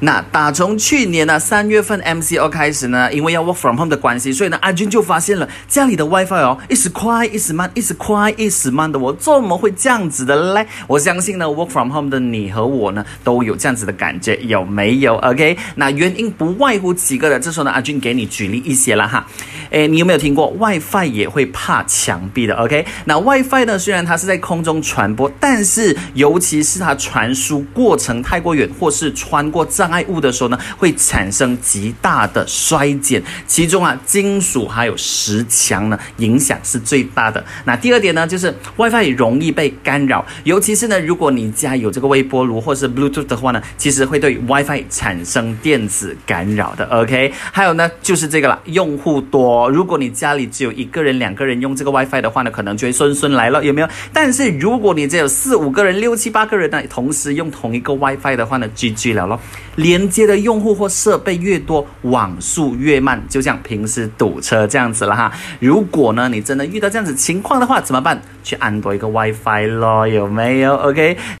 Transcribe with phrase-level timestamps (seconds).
[0.00, 10.66] 那打从去年呢三月份 MCO 开始呢，因为要 work from home 的关系，所以呢阿军就发现了家里的 WiFi 哦，一时快一时慢，一时快一时慢的，我怎么会这样子的嘞？
[10.86, 19.26] 我相信呢 work from home 的你和我呢都有这样子的感觉，有没有？OK，那原因不外乎几个的，这时候呢阿军给你举例一些了哈。
[19.70, 33.22] 诶，你有没有听过 WiFi 也会怕墙壁的？OK，那 WiFi 呢虽然它是在空中传播，但是尤其是它传输过程太过远，或是穿过障障碍物的时候呢，会产生极大的衰减。
[33.46, 37.44] 其中啊，金属还有石墙呢，影响是最大的。
[37.64, 46.84] 那第二点呢，就是 WiFi 容易被干扰，尤其是呢，如果你家有这个微波炉或是 Bluetooth 的话呢，其实会对 WiFi 产生电子干扰的。
[46.86, 49.70] OK，还有呢，就是这个了，用户多。
[49.70, 53.88] 如果你家里只有一个人、两个人用这个 WiFi 的话呢，可能就会顺顺来了，有没有？
[54.12, 59.40] 但是如果你只有四五个人、六七八个人呢，同时用同一个 WiFi 的话呢，GG 了咯。
[59.76, 65.32] 连接的用户或设备越多，网速越慢，就像平时堵车这样子了哈。
[65.60, 68.20] 如果呢，你真的遇到这样子情况的话，怎么办？
[68.42, 71.16] 去安多一个 WiFi 咯，有没有？OK。